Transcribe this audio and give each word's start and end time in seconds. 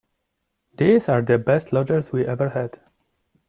These 0.79 1.09
are 1.09 1.21
the 1.21 1.37
best 1.37 1.71
lodgers 1.71 2.11
we 2.11 2.25
ever 2.25 2.49
had. 2.49 2.79